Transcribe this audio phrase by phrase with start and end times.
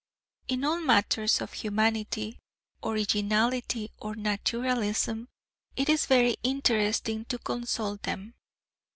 [0.47, 2.39] In all matters of humanity,
[2.83, 5.27] originality, or naturalism,
[5.75, 8.33] it is very interesting to consult them.